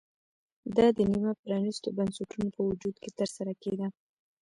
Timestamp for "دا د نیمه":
0.77-1.33